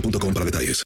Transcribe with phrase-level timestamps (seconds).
[0.00, 0.82] boostmobile.com para detalles.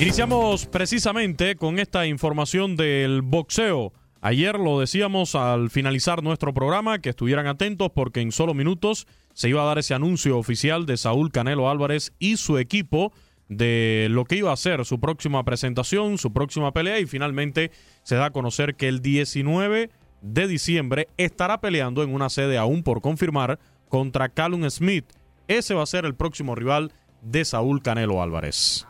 [0.00, 3.92] Iniciamos precisamente con esta información del boxeo.
[4.22, 9.50] Ayer lo decíamos al finalizar nuestro programa, que estuvieran atentos porque en solo minutos se
[9.50, 13.12] iba a dar ese anuncio oficial de Saúl Canelo Álvarez y su equipo
[13.48, 17.70] de lo que iba a ser su próxima presentación, su próxima pelea y finalmente
[18.02, 22.82] se da a conocer que el 19 de diciembre estará peleando en una sede aún
[22.82, 23.58] por confirmar
[23.88, 25.06] contra Callum Smith.
[25.48, 26.92] Ese va a ser el próximo rival
[27.22, 28.86] de Saúl Canelo Álvarez.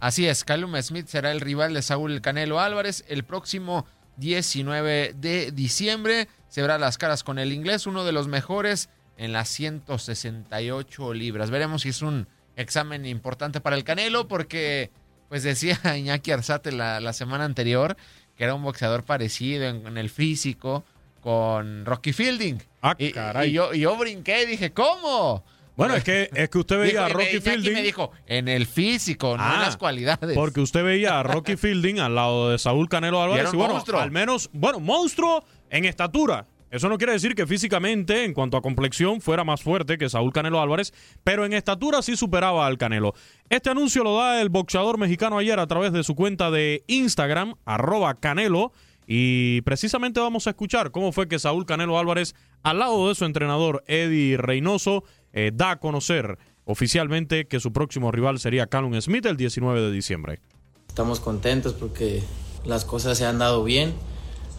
[0.00, 3.84] Así es, Callum Smith será el rival de Saúl Canelo Álvarez el próximo
[4.16, 6.28] 19 de diciembre.
[6.48, 11.50] Se verá las caras con el inglés, uno de los mejores en las 168 libras.
[11.50, 14.90] Veremos si es un examen importante para el Canelo porque,
[15.28, 17.96] pues decía Iñaki Arzate la, la semana anterior
[18.38, 20.84] que era un boxeador parecido en, en el físico
[21.20, 22.62] con Rocky Fielding.
[22.80, 23.50] Ah, y, caray.
[23.50, 25.44] y yo, y yo brinqué y dije, ¿cómo?
[25.76, 27.72] Bueno, es que, es que usted veía Dijo- a y me- Rocky Fielding.
[27.72, 30.34] me dijo, en el físico, no en Ah, las cualidades.
[30.34, 33.42] Porque usted veía a Rocky Fielding al lado de Saúl Canelo Álvarez.
[33.46, 34.00] era Y, bueno, monstruo.
[34.00, 36.46] al menos, bueno, monstruo en estatura.
[36.70, 40.32] Eso no quiere decir que físicamente, en cuanto a complexión, fuera más fuerte que Saúl
[40.32, 40.92] Canelo Álvarez,
[41.24, 43.14] pero en estatura sí superaba al Canelo.
[43.48, 47.54] Este anuncio lo da el boxeador mexicano ayer a través de su cuenta de Instagram,
[47.64, 48.72] arroba Canelo,
[49.06, 53.24] y precisamente vamos a escuchar cómo fue que Saúl Canelo Álvarez, al lado de su
[53.24, 59.24] entrenador Eddie Reynoso, eh, da a conocer oficialmente que su próximo rival sería Callum Smith
[59.24, 60.40] el 19 de diciembre.
[60.88, 62.22] Estamos contentos porque
[62.66, 63.94] las cosas se han dado bien.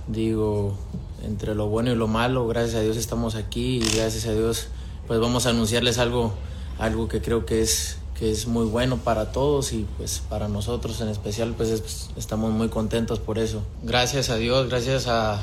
[0.08, 0.76] Digo,
[1.26, 4.68] entre lo bueno y lo malo, gracias a Dios estamos aquí y gracias a Dios
[5.08, 6.34] pues vamos a anunciarles algo,
[6.78, 11.02] algo que creo que es, que es muy bueno para todos y pues para nosotros
[11.02, 13.62] en especial pues es- estamos muy contentos por eso.
[13.84, 15.42] Gracias a Dios, gracias a,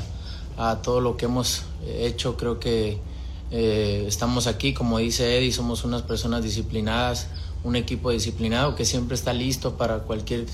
[0.57, 2.99] a todo lo que hemos hecho, creo que
[3.51, 7.27] eh, estamos aquí, como dice Eddie, somos unas personas disciplinadas,
[7.63, 10.45] un equipo disciplinado que siempre está listo para cualquier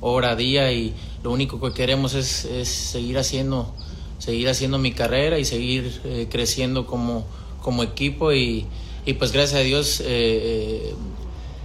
[0.00, 3.74] hora, día y lo único que queremos es, es seguir haciendo
[4.20, 7.26] seguir haciendo mi carrera y seguir eh, creciendo como,
[7.60, 8.66] como equipo y,
[9.04, 10.94] y pues gracias a Dios eh, eh,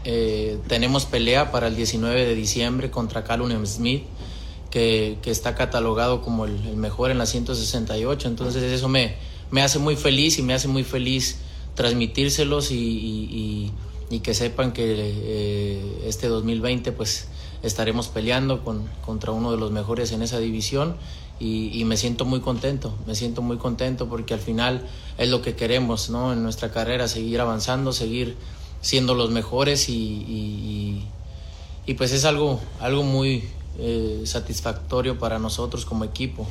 [0.06, 4.04] eh, tenemos pelea para el 19 de diciembre contra Callum Smith
[4.72, 9.16] que, que está catalogado como el, mejor en la 168 entonces eso me,
[9.52, 11.38] me hace muy feliz y me hace muy feliz
[11.76, 13.72] transmitírselos y, y- y-
[14.08, 17.28] y que sepan que eh, este 2020 pues
[17.64, 20.96] estaremos peleando con, contra uno de los mejores en esa división
[21.40, 24.86] y, y me siento muy contento, me siento muy contento porque al final
[25.18, 26.34] es lo que queremos ¿no?
[26.34, 28.36] en nuestra carrera, seguir avanzando, seguir
[28.82, 31.06] siendo los mejores y, y-
[31.96, 33.44] pues es algo, algo muy
[33.78, 36.48] eh, satisfactorio para nosotros como equipo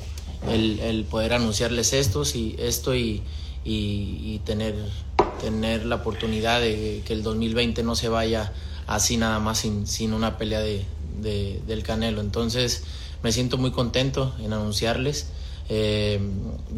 [0.50, 3.22] el, poder anunciarles estos y esto y
[4.44, 4.74] tener,
[5.40, 8.52] tener la oportunidad de que el 2020 no se vaya
[8.86, 10.84] así nada más sin, sin una pelea de,
[11.20, 12.20] de- del Canelo.
[12.20, 12.84] Entonces
[13.24, 15.28] me siento muy contento en anunciarles.
[15.70, 16.20] Eh,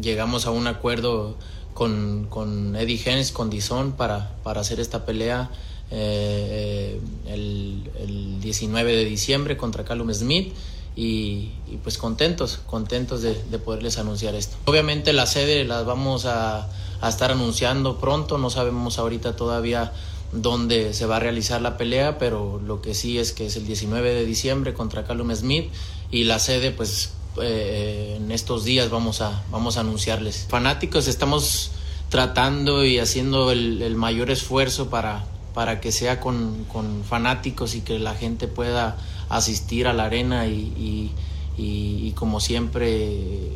[0.01, 1.35] llegamos a un acuerdo
[1.73, 5.51] con, con Eddie Hens, con Dizon para, para hacer esta pelea
[5.91, 10.53] eh, el, el 19 de diciembre contra Callum Smith.
[10.95, 14.55] Y, y pues contentos, contentos de, de poderles anunciar esto.
[14.65, 16.69] Obviamente la sede las vamos a,
[17.01, 19.91] a estar anunciando pronto, no sabemos ahorita todavía
[20.31, 23.65] dónde se va a realizar la pelea, pero lo que sí es que es el
[23.65, 25.69] 19 de diciembre contra Callum Smith
[26.11, 30.45] y la sede pues eh, en estos días vamos a, vamos a anunciarles.
[30.49, 31.71] Fanáticos estamos
[32.09, 37.99] tratando y haciendo el, mayor esfuerzo para, para que sea con, con fanáticos y que
[37.99, 38.97] la gente pueda
[39.29, 41.11] asistir a la arena y, y-
[41.57, 43.51] y- y como siempre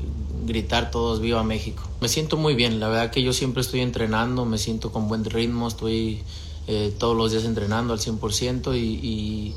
[0.46, 1.84] gritar todos viva México.
[2.02, 5.24] Me siento muy bien, la verdad que yo siempre estoy entrenando, me siento con buen
[5.24, 6.24] ritmo, estoy
[6.68, 9.56] eh, todos los días entrenando al 100% y, y,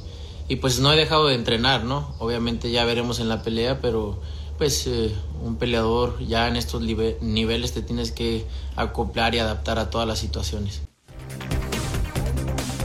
[0.48, 2.14] y pues no he dejado de entrenar, ¿no?
[2.18, 4.20] Obviamente ya veremos en la pelea, pero
[4.58, 5.12] pues eh,
[5.42, 8.44] un peleador ya en estos niveles te tienes que
[8.76, 10.82] acoplar y adaptar a todas las situaciones.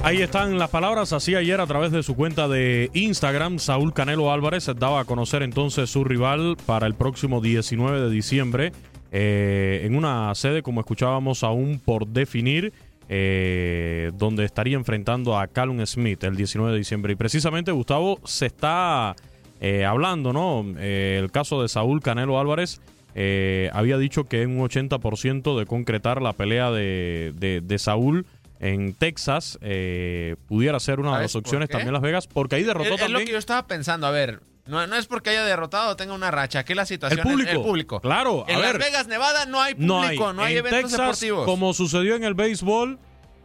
[0.02, 1.12] Ahí están las palabras.
[1.12, 5.44] Así ayer a través de su cuenta de Instagram, Saúl Canelo Álvarez daba a conocer
[5.44, 8.72] entonces su rival para el próximo 19 de diciembre
[9.12, 12.74] eh, en una sede, como escuchábamos, aún por definir,
[13.10, 17.14] eh, donde estaría enfrentando a Callum Smith el 19 de diciembre.
[17.14, 19.16] Y precisamente, Gustavo, se está
[19.60, 20.64] eh, hablando, ¿no?
[20.78, 22.80] Eh, el caso de Saúl Canelo Álvarez.
[23.16, 28.26] eh, había dicho que en un 80% de concretar la pelea de, de- de Saúl
[28.60, 32.64] en Texas eh, pudiera ser una de ¿Sabes las opciones también Las Vegas, porque ahí
[32.64, 34.06] derrotó Es, es lo también que yo estaba pensando.
[34.06, 36.60] A ver, no, no es porque haya derrotado o tenga una racha.
[36.60, 37.50] Aquí la situación El público.
[37.50, 38.00] es el público.
[38.02, 38.82] Claro, a En Las ver.
[38.82, 41.46] Vegas, Nevada, no hay público, no hay, en eventos Texas, deportivos.
[41.46, 43.00] como sucedió en el béisbol,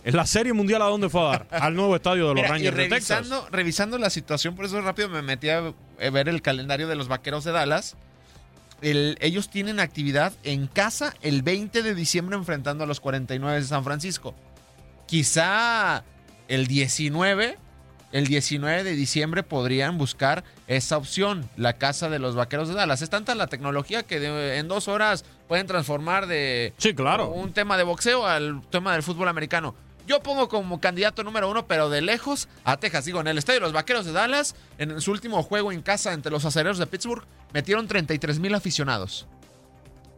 [0.05, 1.47] en la Serie Mundial a dónde fue a dar?
[1.51, 3.19] Al nuevo estadio de los Mira, y Rangers de Texas.
[3.19, 6.95] revisando, revisando la situación, por eso rápido me metí a eh, ver el calendario de
[6.95, 7.97] los vaqueros de Dallas.
[8.83, 13.65] El- ellos tienen actividad en casa el 20 de diciembre enfrentando a los 49 de
[13.67, 14.35] San Francisco.
[15.07, 16.03] Quizá
[16.49, 17.57] el 19,
[18.13, 23.03] el 19 de diciembre podrían buscar esa opción, la casa de los vaqueros de Dallas.
[23.03, 27.29] Es tanta la tecnología que de- en dos horas pueden transformar de Sí, claro.
[27.29, 29.75] un tema de boxeo al tema del fútbol americano.
[30.07, 33.07] Yo pongo como candidato número uno, pero de lejos, a Texas.
[33.07, 36.13] Digo, en el estadio de los Vaqueros de Dallas, en su último juego en casa
[36.13, 37.25] entre los acereros de Pittsburgh,
[37.55, 39.27] metieron 33 mil aficionados.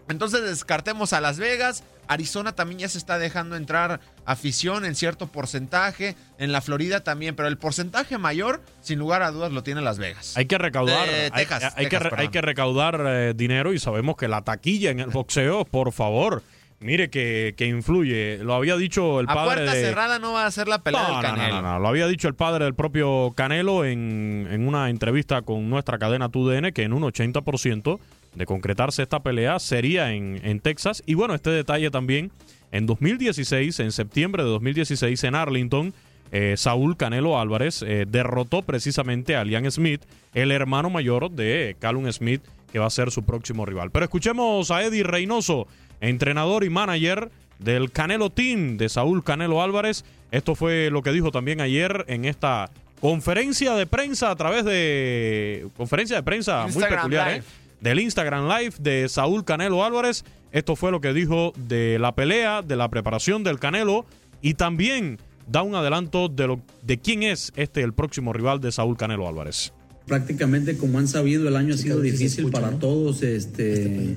[0.08, 1.82] Entonces descartemos a Las Vegas.
[2.08, 6.16] Arizona también ya se está dejando entrar afición en cierto porcentaje.
[6.38, 9.98] En la Florida también, pero el porcentaje mayor, sin lugar a dudas, lo tiene Las
[9.98, 10.36] Vegas.
[10.36, 14.90] Hay que recaudar, Texas, Texas, hay que recaudar eh, dinero y sabemos que la taquilla
[14.90, 16.42] en el boxeo, por favor,
[16.80, 18.38] mire que, que influye.
[18.38, 19.82] Lo había dicho el a padre puerta de...
[19.82, 21.54] cerrada no va a ser la pelea No, del no, Canelo.
[21.56, 21.78] no, no, no.
[21.80, 26.28] Lo había dicho el padre del propio Canelo en, en una entrevista con nuestra cadena
[26.28, 27.98] TUDN que en un 80%
[28.34, 31.02] de concretarse esta pelea sería en, en Texas.
[31.06, 32.30] Y bueno, este detalle también,
[32.72, 35.94] en 2016, en septiembre de 2016, en Arlington,
[36.32, 40.02] eh, Saúl Canelo Álvarez eh, derrotó precisamente a Liam Smith,
[40.34, 42.42] el hermano mayor de Callum Smith,
[42.72, 43.90] que va a ser su próximo rival.
[43.90, 45.66] Pero escuchemos a Eddie Reynoso,
[46.00, 50.04] entrenador y manager del Canelo Team de Saúl Canelo Álvarez.
[50.30, 55.68] Esto fue lo que dijo también ayer en esta conferencia de prensa a través de
[55.76, 57.38] conferencia de prensa muy peculiar, Live.
[57.38, 57.42] ¿eh?
[57.80, 60.24] del Instagram Live de Saúl Canelo Álvarez.
[60.52, 64.06] Esto fue lo que dijo de la pelea, de la preparación del Canelo
[64.40, 68.72] y también da un adelanto de lo de quién es este el próximo rival de
[68.72, 69.72] Saúl Canelo Álvarez.
[70.06, 73.22] Prácticamente, como han sabido, el año ha sido difícil para todos.
[73.22, 74.16] Este,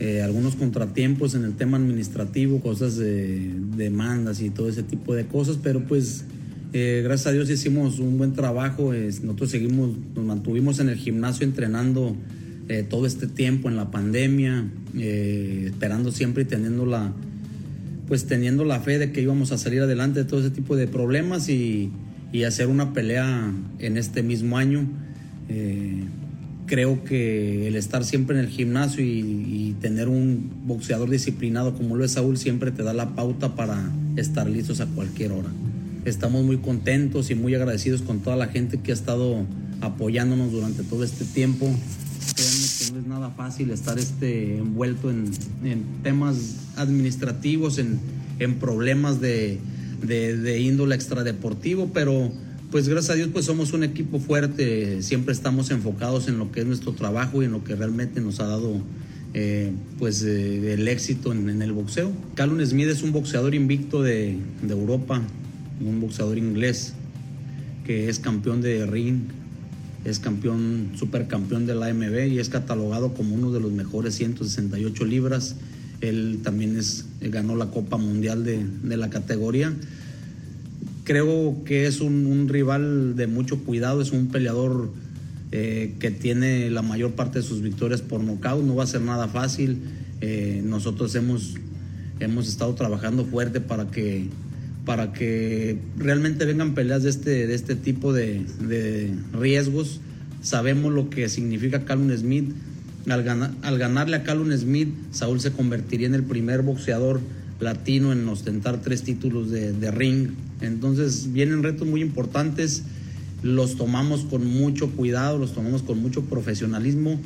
[0.00, 5.26] eh, algunos contratiempos en el tema administrativo, cosas de demandas y todo ese tipo de
[5.26, 6.24] cosas, pero pues
[6.72, 8.94] eh, gracias a Dios hicimos un buen trabajo.
[8.94, 12.16] nosotros seguimos, nos mantuvimos en el gimnasio entrenando
[12.70, 17.12] eh, todo este tiempo en la pandemia, esperando siempre y teniendo la,
[18.08, 20.86] pues teniendo la fe de que íbamos a salir adelante de todo ese tipo de
[20.86, 21.90] problemas y,
[22.32, 24.88] y hacer una pelea en este mismo año.
[26.70, 31.96] Creo que el estar siempre en el gimnasio y, y tener un boxeador disciplinado como
[31.96, 35.48] lo es Saúl siempre te da la pauta para estar listos a cualquier hora.
[36.04, 39.44] Estamos muy contentos y muy agradecidos con toda la gente que ha estado
[39.80, 41.66] apoyándonos durante todo este tiempo.
[41.66, 45.24] Que no es nada fácil estar este, envuelto en,
[45.64, 47.98] en temas administrativos, en,
[48.38, 49.58] en problemas de,
[50.06, 52.30] de, de índole extradeportivo, pero
[52.70, 56.60] Pues gracias a Dios pues somos un equipo fuerte, siempre estamos enfocados en lo que
[56.60, 58.80] es nuestro trabajo y en lo que realmente nos ha dado
[59.34, 62.12] eh, pues eh, el éxito en, el boxeo.
[62.36, 65.20] Callum Smith es un boxeador invicto de, Europa,
[65.84, 66.92] un boxeador inglés
[67.84, 69.22] que es campeón de ring,
[70.04, 75.04] es campeón, supercampeón de la AMB y es catalogado como uno de los mejores 168
[75.06, 75.56] libras.
[76.02, 79.74] Él también es, ganó la Copa Mundial de la categoría
[81.10, 84.92] creo que es un, rival de mucho cuidado, es un peleador
[85.50, 89.00] eh, que tiene la mayor parte de sus victorias por nocaut, no va a ser
[89.00, 89.80] nada fácil.
[90.20, 91.56] Eh, nosotros hemos,
[92.20, 94.28] hemos estado trabajando fuerte para que,
[94.84, 98.46] para que realmente vengan peleas de este, de este tipo de,
[99.32, 100.00] riesgos.
[100.42, 102.54] Sabemos lo que significa Calum Smith.
[103.08, 107.20] Al, al ganarle a Calum Smith, Saúl se convertiría en el primer boxeador
[107.58, 110.28] latino en ostentar tres títulos de, ring.
[110.60, 112.82] Entonces vienen retos muy importantes,
[113.42, 117.18] los tomamos con mucho cuidado, los tomamos con mucho profesionalismo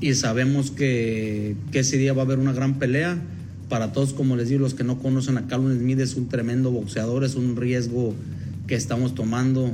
[0.00, 3.18] y sabemos que, ese día va a haber una gran pelea.
[3.68, 6.70] Para todos, como les digo, los que no conocen a Calvin Smith es un tremendo
[6.70, 8.14] boxeador, es un riesgo
[8.66, 9.70] que estamos tomando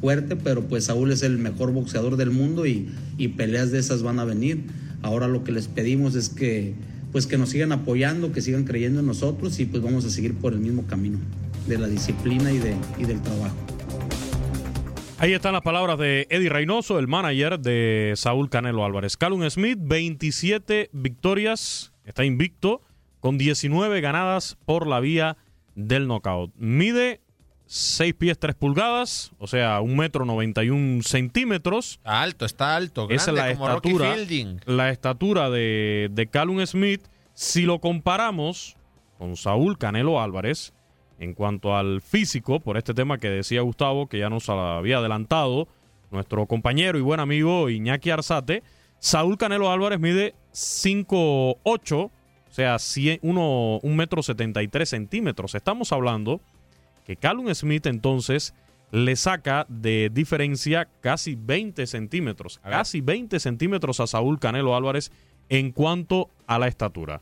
[0.00, 4.02] fuerte, pero pues Saúl es el mejor boxeador del mundo y, y peleas de esas
[4.02, 4.64] van a venir.
[5.02, 6.74] Ahora lo que les pedimos es que
[7.12, 10.34] pues que nos sigan apoyando, que sigan creyendo en nosotros y pues vamos a seguir
[10.34, 11.18] por el mismo camino
[11.66, 13.56] de la disciplina y, de, y del trabajo.
[15.18, 19.18] Ahí están las palabras de Eddie Reynoso, el manager de Saúl Canelo Álvarez.
[19.18, 22.80] Callum Smith, 27 victorias, está invicto,
[23.20, 25.36] con 19 ganadas por la vía
[25.74, 26.54] del knockout.
[26.56, 27.20] Mide
[27.66, 31.96] 6 pies 3 pulgadas, o sea, 1 metro 91 centímetros.
[31.98, 33.06] Está alto, está alto.
[33.06, 34.16] Grande, Esa es la estatura,
[34.64, 37.02] la estatura de, de Callum Smith.
[37.34, 38.76] Si lo comparamos
[39.18, 40.72] con Saúl Canelo Álvarez,
[41.20, 45.68] en cuanto al físico, por este tema que decía Gustavo, que ya nos había adelantado,
[46.10, 48.62] nuestro compañero y buen amigo Iñaki Arzate,
[48.98, 52.10] Saúl Canelo Álvarez mide 5'8", o
[52.48, 52.78] sea,
[53.22, 55.54] 1 metro 73 centímetros.
[55.54, 56.40] Estamos hablando
[57.04, 58.54] que Callum Smith entonces
[58.90, 65.12] le saca de diferencia casi 20 centímetros, casi 20 centímetros a Saúl Canelo Álvarez
[65.50, 67.20] en cuanto a la estatura.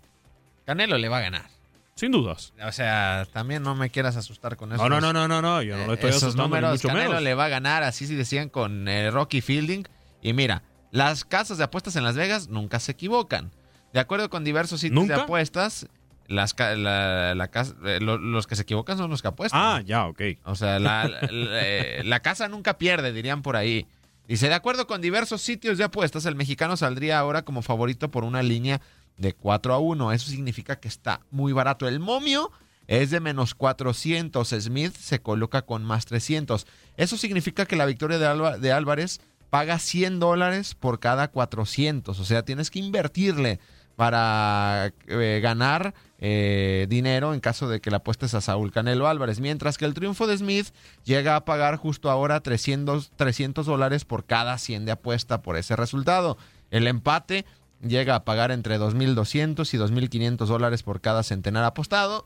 [0.65, 1.58] Canelo le va a ganar.
[1.99, 2.53] Sin dudas.
[2.65, 4.89] O sea, también no me quieras asustar con eso.
[4.89, 7.47] No, no, no, no, no, yo no lo estoy asustando números, mucho Canelo le va
[7.47, 9.83] a ganar, así se decían con eh, Rocky Fielding.
[10.23, 10.63] Y mira,
[10.93, 13.51] las casas de apuestas en Las Vegas nunca se equivocan.
[13.93, 15.89] De acuerdo con diversos sitios de apuestas,
[16.29, 17.51] las, la,
[17.85, 19.61] eh, los que se equivocan son los que apuestan.
[19.61, 20.23] Ah, ya, ok.
[20.45, 23.89] O sea, la, eh, la, casa nunca pierde, dirían por ahí.
[24.29, 28.23] Dice, de acuerdo con diversos sitios de apuestas, el mexicano saldría ahora como favorito por
[28.23, 28.81] una línea
[29.19, 30.13] de 4 a 1.
[30.13, 31.87] Eso significa que está muy barato.
[31.87, 32.51] El momio
[32.87, 34.49] es de menos 400.
[34.49, 36.67] Smith se coloca con más 300.
[36.97, 39.21] Eso significa que la victoria de, de Álvarez
[39.51, 42.19] paga 100 dólares por cada 400.
[42.19, 43.61] O sea, tienes que invertirle
[43.99, 49.41] para eh, ganar eh, dinero en caso de que la apuestes a Saúl Canelo Álvarez.
[49.41, 50.69] Mientras que el triunfo de Smith
[51.03, 55.75] llega a pagar justo ahora 300, 300 dólares por cada 100 de apuesta por ese
[55.75, 56.39] resultado.
[56.71, 57.45] El empate
[57.83, 62.25] llega a pagar entre 2.200 y 2.500 dólares por cada centenar apostado.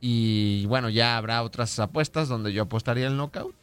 [0.00, 3.54] Y bueno, ya habrá otras apuestas donde yo apostaría el knockout.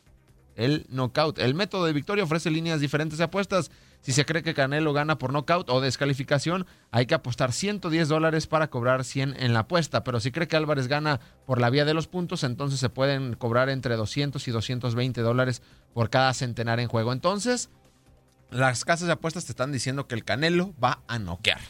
[0.56, 1.40] El knockout.
[1.40, 5.20] El método de victoria ofrece líneas diferentes de apuestas si se cree que Canelo gana
[5.20, 10.04] por nocaut o descalificación, hay que apostar 110 dólares para cobrar 100 en la apuesta.
[10.04, 13.36] Pero si cree que Álvarez gana por la vía de los puntos, entonces se pueden
[13.36, 15.62] cobrar entre 200 y 220 dólares
[15.94, 17.14] por cada centenar en juego.
[17.14, 17.70] Entonces,
[18.52, 21.62] las casas de apuestas te están diciendo que el Canelo va a noquear.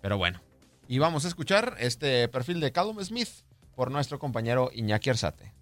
[0.00, 0.40] Pero bueno,
[0.86, 3.28] y vamos a escuchar este perfil de Callum Smith
[3.74, 5.52] por nuestro compañero Iñaki Arzate.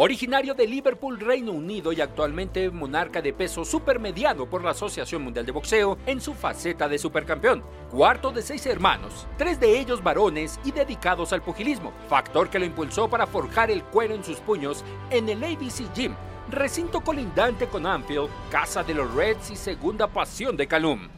[0.00, 5.46] Originario de Liverpool, Reino Unido y actualmente monarca de peso supermediano por la Asociación Mundial
[5.46, 7.64] de Boxeo en su faceta de supercampeón.
[7.90, 12.64] Cuarto de seis hermanos, tres de ellos varones y dedicados al pugilismo, factor que lo
[12.64, 16.14] impulsó para forjar el cuero en sus puños en el ABC Gym,
[16.50, 21.08] recinto colindante con Anfield, casa de los Reds y segunda pasión de Calum.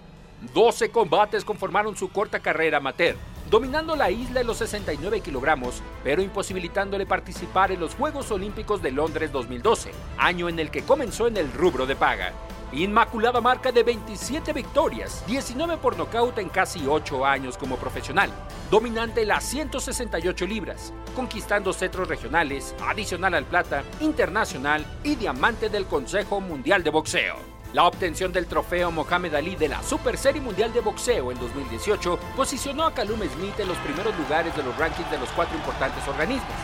[0.54, 3.16] 12 combates conformaron su corta carrera amateur,
[3.50, 8.90] dominando la isla en los 69 kilogramos, pero imposibilitándole participar en los Juegos Olímpicos de
[8.90, 12.32] Londres 2012, año en el que comenzó en el rubro de paga.
[12.72, 18.30] Inmaculada marca de 27 victorias, 19 por nocaut en casi 8 años como profesional.
[18.70, 26.40] Dominante las 168 libras, conquistando cetros regionales, adicional al plata, internacional y diamante del Consejo
[26.40, 27.34] Mundial de Boxeo.
[27.72, 32.20] La obtención del trofeo Mohamed Ali de la Super Serie Mundial de Boxeo en 2018
[32.36, 36.06] posicionó a Calum Smith en los primeros lugares de los rankings de los cuatro importantes
[36.06, 36.54] organismos.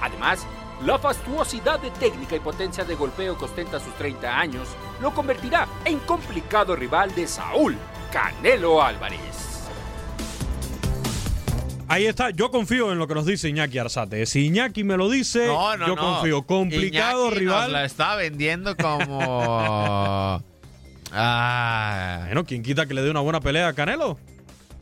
[0.00, 0.46] Además,
[0.84, 4.68] La fastuosidad de técnica y potencia de golpeo que ostenta sus 30 años
[5.00, 7.76] lo convertirá en complicado rival de Saúl
[8.12, 9.18] Canelo Álvarez.
[11.88, 14.26] Ahí está, yo confío en lo que nos dice Iñaki Arzate.
[14.26, 16.02] Si Iñaki me lo dice, No, no, yo no.
[16.02, 16.42] confío.
[16.42, 17.62] Complicado Iñaki rival.
[17.62, 19.18] Nos la está vendiendo como.
[21.12, 24.18] ah, Bueno, ¿quién quita que le dé una buena pelea a Canelo?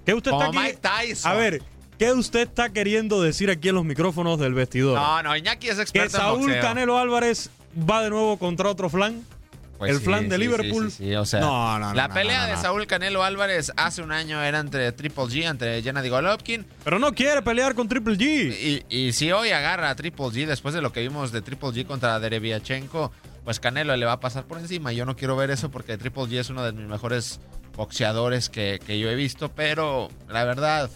[0.04, 0.68] ¿Qué usted como está aquí?
[0.68, 1.30] Mike Tyson.
[1.30, 1.62] A ver,
[1.98, 4.98] ¿qué usted está queriendo decir aquí en los micrófonos del vestidor?
[4.98, 6.62] No, no, Iñaki es que experto en Saúl boxeo.
[6.62, 9.24] Canelo Álvarez va de nuevo contra otro flan.
[9.78, 10.90] Pues el sí, flan de sí, Liverpool.
[10.90, 12.56] sí, o sea, no, no, no, la pelea de.
[12.56, 16.64] Saúl Canelo Álvarez hace un año era entre Triple G, entre Gennady Golovkin.
[16.82, 18.56] Pero no quiere pelear con Triple G.
[18.58, 21.68] Y, y si hoy agarra a Triple G, después de lo que vimos de Triple
[21.68, 23.12] G contra Dereviachenko,
[23.44, 24.92] pues Canelo le va a pasar por encima.
[24.92, 27.38] Yo no quiero ver eso porque Triple G es uno de mis mejores
[27.76, 30.88] boxeadores que, que yo he visto, pero la verdad,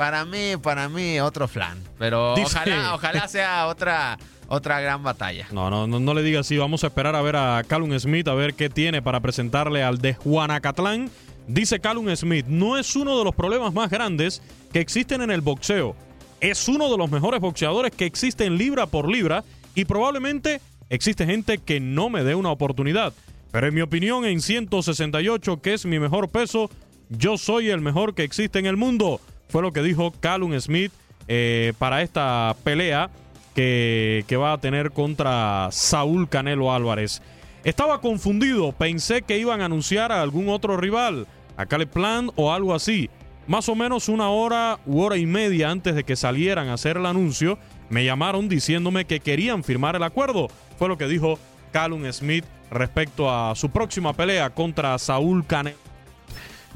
[0.00, 1.78] para mí, para mí, otro flan.
[1.98, 5.46] Pero Dice- ojalá, ojalá sea otra, otra gran batalla.
[5.50, 6.56] No, no, no, no le diga así.
[6.56, 9.98] Vamos a esperar a ver a Callum Smith, a ver qué tiene para presentarle al
[9.98, 11.10] de Juanacatlán.
[11.46, 14.40] Dice Callum Smith, no es uno de los problemas más grandes
[14.72, 15.94] que existen en el boxeo.
[16.40, 21.58] Es uno de los mejores boxeadores que existen libra por libra y probablemente existe gente
[21.58, 23.12] que no me dé una oportunidad.
[23.52, 26.70] Pero en mi opinión, en 168, que es mi mejor peso,
[27.10, 29.20] yo soy el mejor que existe en el mundo.
[29.50, 30.92] Fue lo que dijo Callum Smith
[31.28, 33.10] eh, para esta pelea
[33.54, 37.20] que, que va a tener contra Saúl Canelo Álvarez.
[37.64, 41.26] Estaba confundido, pensé que iban a anunciar a algún otro rival,
[41.56, 43.10] a Caleb Plant o algo así.
[43.46, 46.96] Más o menos una hora u hora y media antes de que salieran a hacer
[46.96, 47.58] el anuncio,
[47.90, 50.46] me llamaron diciéndome que querían firmar el acuerdo.
[50.78, 51.38] Fue lo que dijo
[51.72, 55.89] Callum Smith respecto a su próxima pelea contra Saúl Canelo.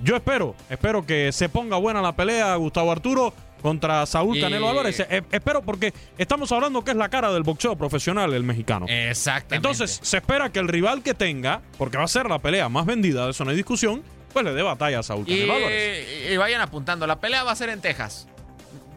[0.02, 3.32] Yo espero, espero que se ponga buena la pelea, Gustavo Arturo,
[3.62, 5.00] contra Saúl Y- Canelo Álvarez.
[5.08, 8.86] Eh, espero porque estamos hablando que es la cara del boxeo profesional, el mexicano.
[8.88, 9.56] Exactamente.
[9.56, 12.84] Entonces, se espera que el rival que tenga, porque va a ser la pelea más
[12.86, 16.06] vendida, de eso no hay discusión, pues le dé batalla a Saúl Y, Canelo Álvarez.
[16.32, 18.26] y vayan apuntando, la pelea va a ser en Texas.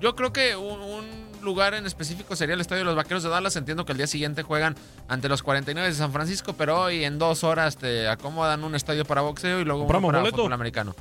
[0.02, 3.30] Yo creo que un, un lugar en específico sería el Estadio de los Vaqueros de
[3.30, 3.56] Dallas.
[3.56, 4.76] Entiendo que el día siguiente juegan
[5.08, 9.06] ante los 49 de San Francisco, pero hoy en dos horas te acomodan un estadio
[9.06, 10.38] para boxeo y luego uno ¿Compramos para boleto?
[10.38, 10.96] fútbol americano.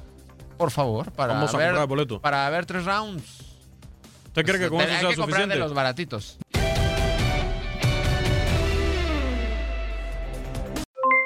[0.56, 2.20] Por favor, para Vamos a ver, comprar boleto.
[2.20, 3.40] para ver tres rounds.
[4.26, 5.54] ¿Usted cree que con Hay eso que sea comprar suficiente?
[5.54, 6.38] de los baratitos.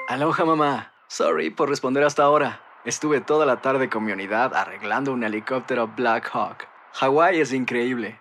[0.09, 0.93] Aloha mamá.
[1.09, 2.61] Sorry por responder hasta ahora.
[2.85, 6.67] Estuve toda la tarde con mi unidad arreglando un helicóptero Black Hawk.
[6.95, 8.21] Hawái es increíble.